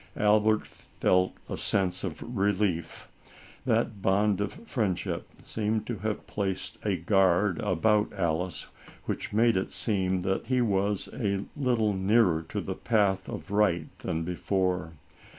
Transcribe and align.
Albert 0.17 0.65
felt 0.65 1.35
a 1.47 1.55
sense 1.55 2.03
of 2.03 2.23
relief. 2.35 3.07
That 3.67 4.01
bond 4.01 4.41
of 4.41 4.53
friendship 4.67 5.27
seemed 5.45 5.85
to 5.85 5.99
have 5.99 6.25
placed 6.25 6.79
a 6.83 6.97
guard 6.97 7.59
about 7.59 8.11
Alice, 8.13 8.65
which 9.05 9.31
made 9.31 9.55
it 9.55 9.71
seem 9.71 10.21
that 10.21 10.47
he 10.47 10.59
was 10.59 11.07
a 11.13 11.45
little 11.55 11.93
nearer 11.93 12.41
to 12.49 12.59
the 12.61 12.73
path 12.73 13.29
of 13.29 13.51
right 13.51 13.95
than 13.99 14.23
before. 14.23 14.93